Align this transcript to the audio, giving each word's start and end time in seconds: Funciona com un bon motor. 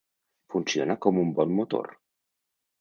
Funciona 0.53 0.95
com 1.07 1.21
un 1.27 1.31
bon 1.43 1.55
motor. 1.61 1.95